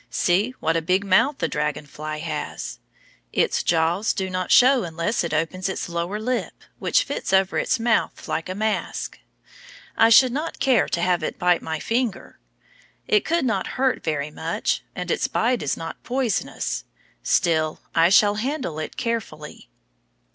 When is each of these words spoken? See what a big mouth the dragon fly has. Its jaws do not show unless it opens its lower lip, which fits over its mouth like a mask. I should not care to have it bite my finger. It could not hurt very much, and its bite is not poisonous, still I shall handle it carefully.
See 0.09 0.55
what 0.59 0.75
a 0.75 0.81
big 0.81 1.05
mouth 1.05 1.37
the 1.37 1.47
dragon 1.47 1.85
fly 1.85 2.17
has. 2.17 2.79
Its 3.31 3.61
jaws 3.61 4.13
do 4.13 4.31
not 4.31 4.49
show 4.49 4.81
unless 4.83 5.23
it 5.23 5.31
opens 5.31 5.69
its 5.69 5.87
lower 5.87 6.19
lip, 6.19 6.53
which 6.79 7.03
fits 7.03 7.31
over 7.31 7.59
its 7.59 7.79
mouth 7.79 8.27
like 8.27 8.49
a 8.49 8.55
mask. 8.55 9.19
I 9.95 10.09
should 10.09 10.31
not 10.31 10.59
care 10.59 10.89
to 10.89 11.01
have 11.03 11.21
it 11.21 11.37
bite 11.37 11.61
my 11.61 11.77
finger. 11.79 12.39
It 13.07 13.23
could 13.25 13.45
not 13.45 13.67
hurt 13.77 14.03
very 14.03 14.31
much, 14.31 14.83
and 14.95 15.11
its 15.11 15.27
bite 15.27 15.61
is 15.61 15.77
not 15.77 16.01
poisonous, 16.01 16.83
still 17.21 17.79
I 17.93 18.09
shall 18.09 18.33
handle 18.41 18.79
it 18.79 18.97
carefully. 18.97 19.69